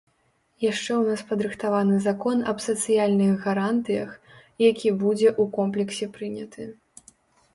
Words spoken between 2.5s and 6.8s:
аб сацыяльных гарантыях, які будзе ў комплексе прыняты.